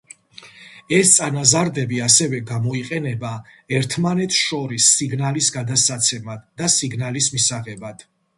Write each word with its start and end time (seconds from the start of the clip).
ეს 0.99 1.09
წანაზარდები 1.17 1.99
ასევე 2.05 2.39
გამოიყენება 2.51 3.33
ერთმანეთს 3.81 4.41
შორის 4.47 4.89
სიგნალის 4.95 5.51
გადასაცემად 5.59 6.43
და 6.63 6.73
სიგნალის 6.79 7.31
მისაღებად. 7.37 8.05